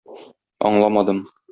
[0.71, 1.23] Аңламадым...